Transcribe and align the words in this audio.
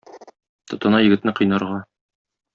Тотына 0.71 1.03
егетне 1.03 1.35
кыйнарга. 1.41 1.79